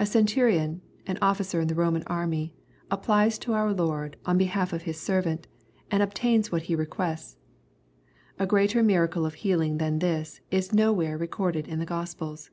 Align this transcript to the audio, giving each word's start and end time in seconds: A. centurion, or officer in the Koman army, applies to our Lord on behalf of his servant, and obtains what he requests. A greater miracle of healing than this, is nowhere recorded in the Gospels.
A. 0.00 0.04
centurion, 0.04 0.80
or 1.08 1.14
officer 1.22 1.60
in 1.60 1.68
the 1.68 1.76
Koman 1.76 2.02
army, 2.08 2.56
applies 2.90 3.38
to 3.38 3.52
our 3.52 3.72
Lord 3.72 4.16
on 4.26 4.36
behalf 4.36 4.72
of 4.72 4.82
his 4.82 4.98
servant, 4.98 5.46
and 5.92 6.02
obtains 6.02 6.50
what 6.50 6.62
he 6.62 6.74
requests. 6.74 7.36
A 8.40 8.46
greater 8.48 8.82
miracle 8.82 9.24
of 9.24 9.34
healing 9.34 9.78
than 9.78 10.00
this, 10.00 10.40
is 10.50 10.72
nowhere 10.74 11.16
recorded 11.16 11.68
in 11.68 11.78
the 11.78 11.86
Gospels. 11.86 12.50